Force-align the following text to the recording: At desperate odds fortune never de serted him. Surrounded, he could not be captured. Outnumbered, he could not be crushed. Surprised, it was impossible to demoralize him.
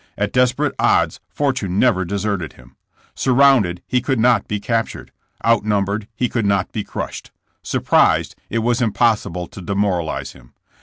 At 0.17 0.33
desperate 0.33 0.73
odds 0.79 1.19
fortune 1.29 1.77
never 1.77 2.05
de 2.05 2.15
serted 2.15 2.53
him. 2.53 2.75
Surrounded, 3.13 3.83
he 3.85 4.01
could 4.01 4.17
not 4.17 4.47
be 4.47 4.59
captured. 4.59 5.11
Outnumbered, 5.45 6.07
he 6.15 6.27
could 6.27 6.47
not 6.47 6.71
be 6.71 6.83
crushed. 6.83 7.29
Surprised, 7.61 8.33
it 8.49 8.63
was 8.65 8.81
impossible 8.81 9.45
to 9.45 9.61
demoralize 9.61 10.31
him. 10.31 10.55